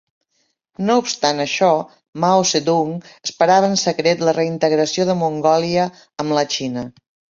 [0.85, 1.67] No obstant això,
[2.23, 2.95] Mao Zedong
[3.29, 5.89] esperava en secret la reintegració de Mongòlia
[6.25, 6.89] amb la Xina.